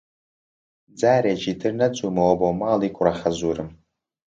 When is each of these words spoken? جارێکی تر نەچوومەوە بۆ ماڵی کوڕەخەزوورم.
جارێکی 0.99 1.53
تر 1.61 1.71
نەچوومەوە 1.79 2.33
بۆ 2.39 2.49
ماڵی 2.59 2.93
کوڕەخەزوورم. 2.95 3.69